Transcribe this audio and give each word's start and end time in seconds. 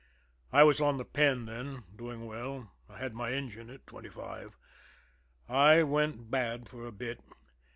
I 0.51 0.63
was 0.63 0.81
on 0.81 0.97
the 0.97 1.05
Penn 1.05 1.45
then 1.45 1.83
doing 1.95 2.25
well. 2.25 2.71
I 2.89 2.97
had 2.97 3.13
my 3.13 3.33
engine 3.33 3.69
at 3.69 3.85
twenty 3.85 4.09
five. 4.09 4.57
I 5.47 5.83
went 5.83 6.31
bad 6.31 6.67
for 6.67 6.87
a 6.87 6.91
bit. 6.91 7.19